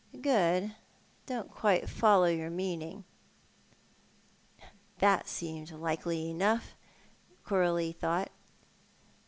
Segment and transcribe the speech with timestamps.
[0.19, 0.63] "Good?
[0.63, 0.73] I
[1.27, 3.03] don't quite follow your meaning."
[4.97, 6.75] That seemed likely enough,
[7.43, 8.31] Coralie thought.